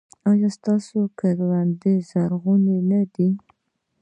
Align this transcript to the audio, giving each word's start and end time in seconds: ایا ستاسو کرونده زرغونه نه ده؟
ایا 0.29 0.49
ستاسو 0.57 0.97
کرونده 1.19 1.91
زرغونه 2.09 2.75
نه 2.89 3.01
ده؟ 3.13 3.27